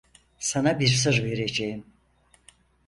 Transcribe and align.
Sana 0.39 0.79
bir 0.79 0.87
sır 0.87 1.23
vereceğim. 1.23 1.85